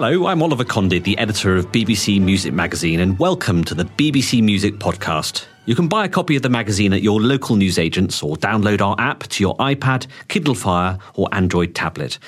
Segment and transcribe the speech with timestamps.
[0.00, 4.40] Hello, I'm Oliver Condy, the editor of BBC Music Magazine, and welcome to the BBC
[4.40, 5.46] Music Podcast.
[5.66, 8.94] You can buy a copy of the magazine at your local newsagents or download our
[9.00, 12.20] app to your iPad, Kindle Fire, or Android tablet.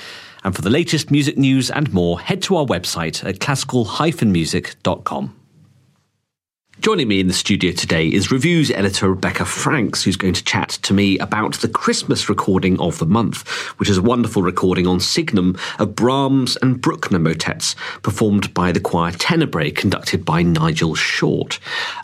[0.42, 5.39] And for the latest music news and more, head to our website at classical-music.com.
[6.80, 10.70] Joining me in the studio today is reviews editor Rebecca Franks, who's going to chat
[10.70, 13.46] to me about the Christmas recording of the month,
[13.78, 18.80] which is a wonderful recording on Signum of Brahms and Bruckner motets, performed by the
[18.80, 21.58] choir Tenebrae, conducted by Nigel Short.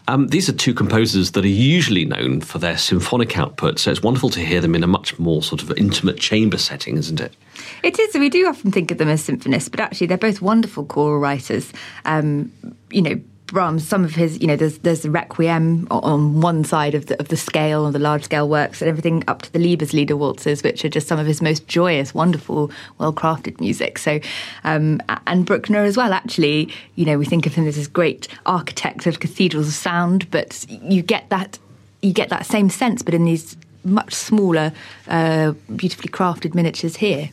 [0.09, 4.03] Um, these are two composers that are usually known for their symphonic output, so it's
[4.03, 7.35] wonderful to hear them in a much more sort of intimate chamber setting, isn't it?
[7.83, 8.15] It is.
[8.15, 11.73] We do often think of them as symphonists, but actually they're both wonderful choral writers.
[12.05, 12.53] Um,
[12.91, 16.95] you know, Brahms, some of his, you know, there's there's the Requiem on one side
[16.95, 19.59] of the of the scale, of the large scale works, and everything up to the
[19.59, 23.99] Liebeslieder waltzes, which are just some of his most joyous, wonderful, well crafted music.
[23.99, 24.21] So,
[24.65, 26.13] um, and Bruckner as well.
[26.13, 30.29] Actually, you know, we think of him as this great architect of cathedrals of sound,
[30.31, 31.59] but you get that
[32.03, 34.73] you get that same sense, but in these much smaller,
[35.07, 37.31] uh, beautifully crafted miniatures here.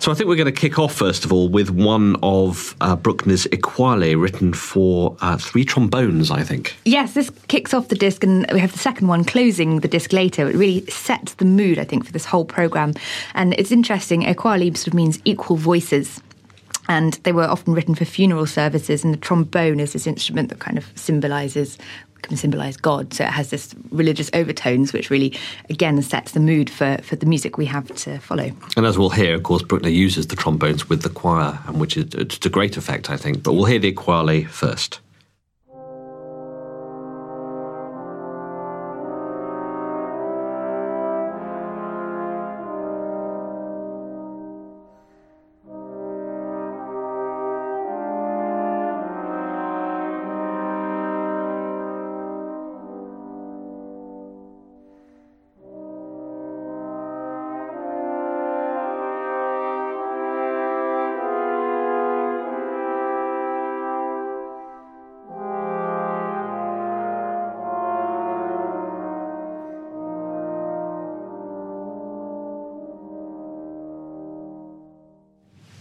[0.00, 2.94] So I think we're going to kick off first of all with one of uh,
[2.96, 6.76] Bruckner's Equale, written for uh, three trombones, I think.
[6.84, 10.12] Yes, this kicks off the disc, and we have the second one closing the disc
[10.12, 10.48] later.
[10.48, 12.94] It really sets the mood, I think, for this whole program.
[13.34, 14.22] And it's interesting.
[14.22, 16.22] Equale sort of means equal voices
[16.88, 20.58] and they were often written for funeral services and the trombone is this instrument that
[20.58, 21.76] kind of symbolizes
[22.22, 23.12] can symbolize God.
[23.14, 25.34] So it has this religious overtones, which really,
[25.70, 28.50] again, sets the mood for, for the music we have to follow.
[28.76, 31.96] And as we'll hear, of course, Bruckner uses the trombones with the choir, and which
[31.96, 32.06] is
[32.38, 33.42] to great effect, I think.
[33.42, 35.00] But we'll hear the Equale first.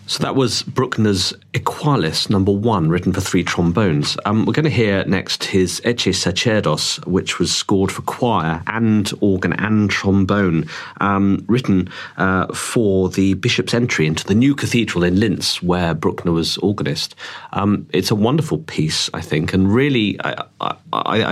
[0.09, 4.17] So that was Bruckner's Equalis number one, written for three trombones.
[4.23, 9.11] Um, we're going to hear next his Ecce Sacerdos, which was scored for choir and
[9.19, 10.69] organ and trombone,
[11.01, 16.31] um, written uh, for the bishop's entry into the new cathedral in Linz, where Bruckner
[16.31, 17.13] was organist.
[17.51, 20.77] Um, it's a wonderful piece, I think, and really, I, I,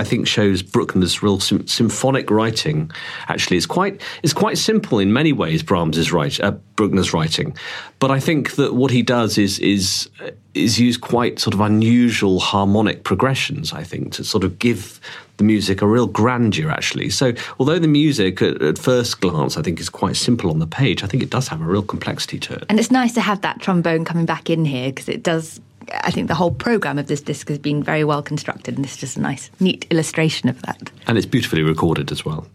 [0.00, 2.90] I think shows Bruckner's real symphonic writing.
[3.28, 5.62] Actually, it's quite it's quite simple in many ways.
[5.62, 7.56] Brahms's write, uh, Bruckner's writing,
[8.00, 10.08] but I think that what he does is is
[10.54, 13.72] is use quite sort of unusual harmonic progressions.
[13.72, 15.00] I think to sort of give
[15.36, 16.70] the music a real grandeur.
[16.70, 20.58] Actually, so although the music at, at first glance I think is quite simple on
[20.58, 22.64] the page, I think it does have a real complexity to it.
[22.68, 25.60] And it's nice to have that trombone coming back in here because it does
[25.92, 28.94] I think the whole program of this disc has been very well constructed, and this
[28.94, 30.90] is just a nice, neat illustration of that.
[31.06, 32.46] And it's beautifully recorded as well.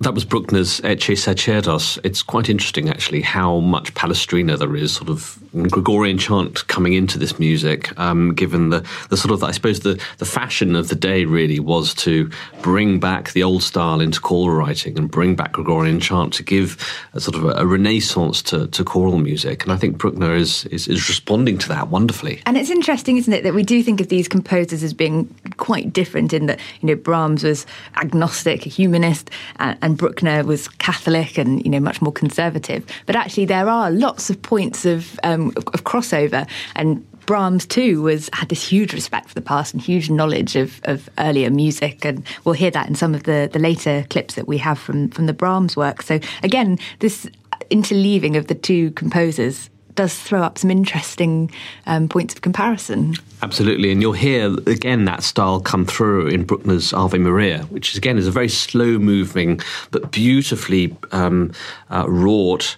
[0.00, 1.98] That was Bruckner's Ecce Sacerdos.
[2.04, 5.38] It's quite interesting, actually, how much Palestrina there is, sort of
[5.70, 10.00] Gregorian chant coming into this music, um, given the, the sort of, I suppose, the,
[10.18, 14.54] the fashion of the day really was to bring back the old style into choral
[14.54, 16.76] writing and bring back Gregorian chant to give
[17.14, 19.62] a sort of a, a renaissance to, to choral music.
[19.62, 22.42] And I think Bruckner is, is, is responding to that wonderfully.
[22.44, 25.92] And it's interesting, isn't it, that we do think of these composers as being quite
[25.92, 27.66] different in that, you know, Brahms was
[27.96, 32.84] agnostic, humanist, and, and Bruckner was Catholic and you know much more conservative.
[33.06, 38.30] But actually, there are lots of points of, um, of crossover, and Brahms too was
[38.32, 42.24] had this huge respect for the past and huge knowledge of, of earlier music, and
[42.44, 45.26] we'll hear that in some of the, the later clips that we have from from
[45.26, 46.02] the Brahms work.
[46.02, 47.28] So again, this
[47.70, 51.50] interleaving of the two composers does throw up some interesting
[51.86, 53.14] um, points of comparison.
[53.42, 57.96] Absolutely, and you'll hear again that style come through in Bruckner's Ave Maria, which is,
[57.96, 59.60] again is a very slow moving
[59.90, 61.52] but beautifully um,
[61.90, 62.76] uh, wrought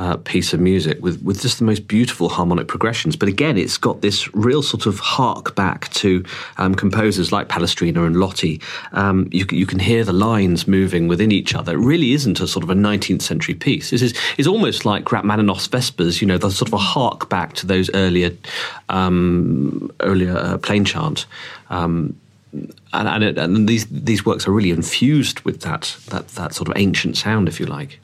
[0.00, 3.16] uh, piece of music with, with just the most beautiful harmonic progressions.
[3.16, 6.24] But again, it's got this real sort of hark back to
[6.56, 8.62] um, composers like Palestrina and Lotti.
[8.92, 11.74] Um, you, you, can hear the lines moving within each other.
[11.74, 13.90] It really isn't a sort of a 19th century piece.
[13.90, 16.22] This is it's almost like Rachmaninoff's Vespers.
[16.22, 18.30] You know, there's sort of a hark back to those earlier
[18.88, 21.26] um, earlier uh, plain chant.
[21.68, 22.18] Um,
[22.54, 26.70] and, and, it, and, these these works are really infused with that that that sort
[26.70, 28.00] of ancient sound, if you like.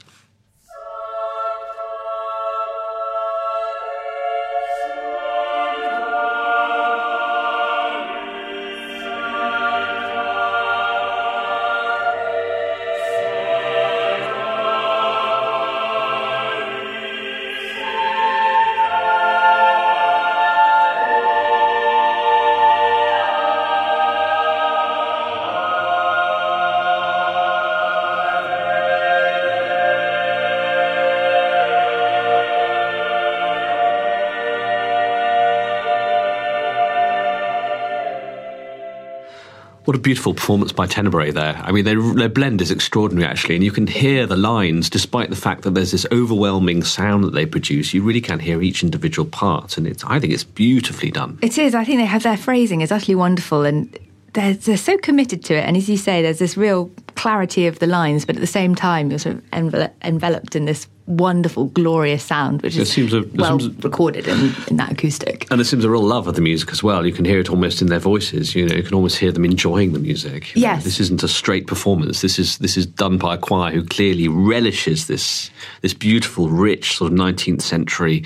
[39.87, 41.55] What a beautiful performance by Tenebrae there.
[41.63, 45.29] I mean, their, their blend is extraordinary, actually, and you can hear the lines, despite
[45.29, 47.93] the fact that there's this overwhelming sound that they produce.
[47.93, 50.03] You really can hear each individual part, and it's.
[50.03, 51.39] I think it's beautifully done.
[51.41, 51.73] It is.
[51.73, 53.97] I think they have their phrasing is utterly wonderful, and
[54.37, 55.61] they're, they're so committed to it.
[55.61, 58.75] And as you say, there's this real clarity of the lines, but at the same
[58.75, 63.59] time, you're sort of envel- enveloped in this wonderful, glorious sound, which is a, well
[63.59, 65.47] seems, recorded in, in, that acoustic.
[65.49, 67.03] And it seems a real love of the music as well.
[67.03, 68.53] You can hear it almost in their voices.
[68.53, 70.55] You know, you can almost hear them enjoying the music.
[70.55, 72.21] Yes, this isn't a straight performance.
[72.21, 75.49] This is this is done by a choir who clearly relishes this
[75.81, 78.23] this beautiful, rich sort of 19th century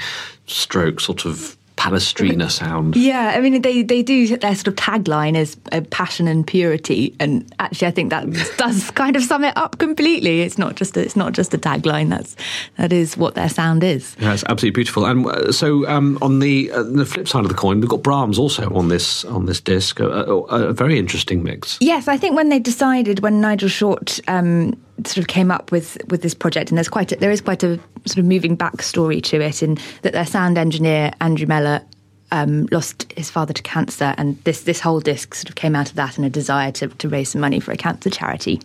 [0.47, 2.95] stroke sort of Palestrina sound.
[2.95, 7.15] Yeah, I mean they they do their sort of tagline is uh, passion and purity,
[7.19, 10.41] and actually I think that does kind of sum it up completely.
[10.41, 12.09] It's not just a, it's not just a tagline.
[12.09, 12.35] That's
[12.77, 14.15] that is what their sound is.
[14.19, 15.05] Yeah, it's absolutely beautiful.
[15.05, 18.03] And uh, so um, on the uh, the flip side of the coin, we've got
[18.03, 19.99] Brahms also on this on this disc.
[19.99, 20.37] A, a,
[20.69, 21.79] a very interesting mix.
[21.81, 24.19] Yes, I think when they decided when Nigel Short.
[24.27, 27.41] Um, sort of came up with with this project, and there's quite a, there is
[27.41, 31.81] quite a sort of moving backstory to it, in that their sound engineer Andrew Mellor
[32.31, 35.89] um, lost his father to cancer, and this this whole disc sort of came out
[35.89, 38.61] of that and a desire to, to raise some money for a cancer charity.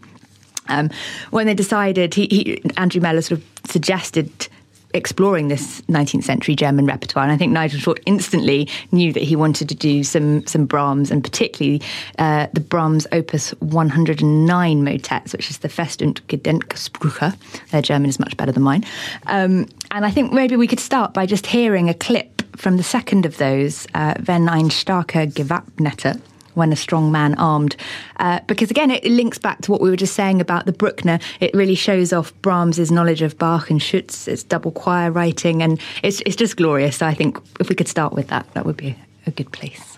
[0.68, 0.90] Um,
[1.30, 4.48] when they decided, he, he, Andrew Mellor sort of suggested
[4.96, 7.24] exploring this 19th century German repertoire.
[7.24, 11.10] And I think Nigel Short instantly knew that he wanted to do some some Brahms,
[11.10, 11.82] and particularly
[12.18, 17.36] uh, the Brahms Opus 109 motets, which is the Fest und Gedenksprüche.
[17.70, 18.84] Their German is much better than mine.
[19.26, 22.82] Um, and I think maybe we could start by just hearing a clip from the
[22.82, 26.20] second of those, uh, Wenn ein starker Gewappneter
[26.56, 27.76] when a strong man armed.
[28.16, 31.18] Uh, because again, it links back to what we were just saying about the Bruckner.
[31.40, 35.80] It really shows off Brahms's knowledge of Bach and Schütz, its double choir writing, and
[36.02, 36.96] it's, it's just glorious.
[36.96, 38.96] So I think if we could start with that, that would be
[39.26, 39.95] a good place.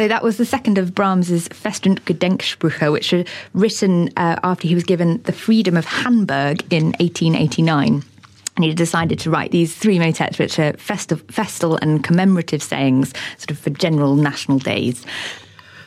[0.00, 4.66] So that was the second of Brahms's Fest und Gedenksprüche, which were written uh, after
[4.66, 8.02] he was given the freedom of Hamburg in 1889
[8.56, 13.12] and he decided to write these three motets, which are festive, festal and commemorative sayings,
[13.36, 15.04] sort of for general national days.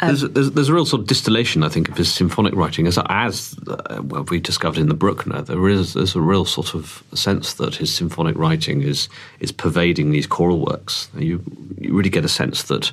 [0.04, 2.88] Um, there's, there's, there's, a real sort of distillation, I think, of his symphonic writing.
[2.88, 6.74] As, as uh, well, we discovered in the Bruckner, there is there's a real sort
[6.74, 11.10] of sense that his symphonic writing is is pervading these choral works.
[11.16, 11.42] You
[11.80, 12.92] you really get a sense that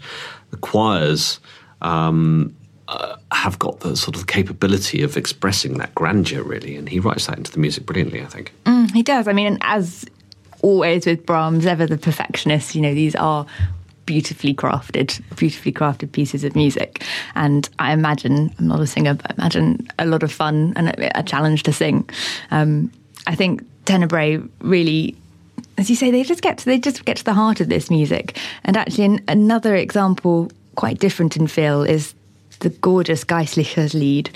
[0.50, 1.40] the choirs
[1.82, 2.54] um,
[2.88, 7.26] uh, have got the sort of capability of expressing that grandeur, really, and he writes
[7.26, 8.22] that into the music brilliantly.
[8.22, 9.28] I think mm, he does.
[9.28, 10.04] I mean, as
[10.62, 12.74] always with Brahms, ever the perfectionist.
[12.74, 13.46] You know, these are
[14.10, 17.04] beautifully crafted, beautifully crafted pieces of music.
[17.36, 20.88] And I imagine, I'm not a singer, but I imagine a lot of fun and
[20.88, 22.10] a, a challenge to sing.
[22.50, 22.90] Um,
[23.28, 25.16] I think Tenebrae really
[25.78, 27.88] as you say, they just get to, they just get to the heart of this
[27.88, 28.36] music.
[28.64, 32.12] And actually, another example, quite different in feel, is
[32.58, 34.30] the gorgeous Geistliches Lied.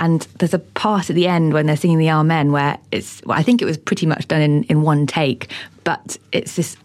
[0.00, 3.38] And there's a part at the end when they're singing the Amen where it's, well,
[3.38, 5.50] I think it was pretty much done in, in one take,
[5.84, 6.76] but it's this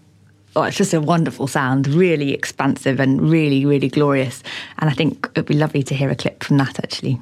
[0.55, 4.43] oh, it's just a wonderful sound, really expansive and really, really glorious.
[4.79, 7.19] And I think it'd be lovely to hear a clip from that actually.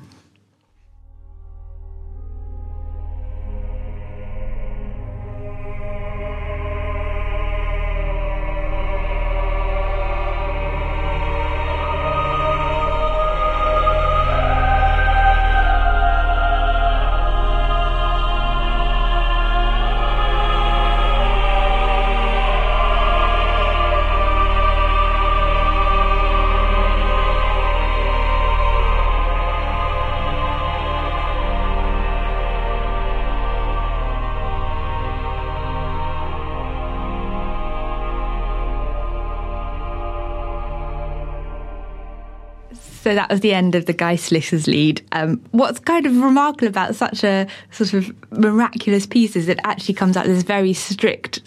[43.02, 45.02] So that was the end of the Geistliches Lied.
[45.12, 49.96] Um, what's kind of remarkable about such a sort of miraculous piece is it actually
[49.96, 51.42] comes out this very strict,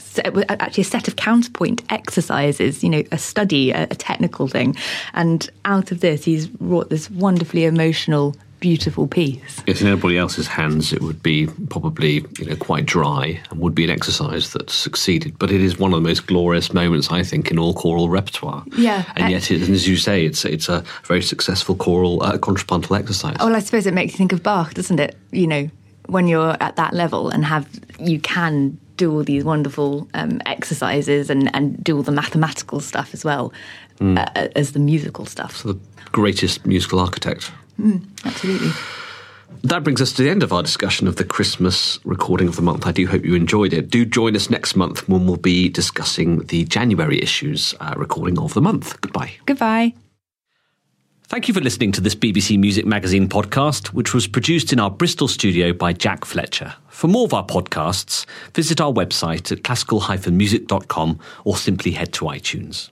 [0.49, 4.77] actually a set of counterpoint exercises, you know, a study, a, a technical thing.
[5.13, 8.35] And out of this, he's wrought this wonderfully emotional
[8.65, 9.63] beautiful piece.
[9.67, 13.75] If in anybody else's hands, it would be probably you know quite dry and would
[13.75, 15.39] be an exercise that succeeded.
[15.39, 18.65] But it is one of the most glorious moments, I think, in all choral repertoire.
[18.75, 22.97] Yeah, and yet, it, as you say, it's it's a very successful choral uh, contrapuntal
[22.97, 23.37] exercise.
[23.39, 25.15] Well, I suppose it makes you think of Bach, doesn't it?
[25.31, 25.71] You know,
[26.07, 27.69] when you're at that level and have
[27.99, 33.13] you can do all these wonderful um, exercises and, and do all the mathematical stuff
[33.13, 33.53] as well
[33.99, 34.17] mm.
[34.17, 35.57] uh, as the musical stuff.
[35.57, 35.81] So the
[36.13, 37.53] greatest musical architect.
[37.79, 38.71] Mm, absolutely.
[39.63, 42.63] That brings us to the end of our discussion of the Christmas recording of the
[42.63, 42.87] month.
[42.87, 43.89] I do hope you enjoyed it.
[43.89, 48.55] Do join us next month when we'll be discussing the January issues uh, recording of
[48.55, 49.01] the month.
[49.01, 49.33] Goodbye.
[49.47, 49.95] Goodbye.
[51.27, 54.91] Thank you for listening to this BBC Music Magazine podcast, which was produced in our
[54.91, 56.75] Bristol studio by Jack Fletcher.
[56.89, 62.91] For more of our podcasts, visit our website at classical-music.com or simply head to iTunes.